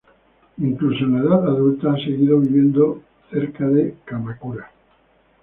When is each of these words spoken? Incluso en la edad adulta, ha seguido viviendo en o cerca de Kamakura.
Incluso 0.57 1.03
en 1.03 1.11
la 1.13 1.19
edad 1.19 1.47
adulta, 1.47 1.91
ha 1.93 1.95
seguido 1.95 2.39
viviendo 2.39 2.93
en 2.93 2.97
o 2.97 3.01
cerca 3.39 3.67
de 3.67 3.97
Kamakura. 4.03 4.71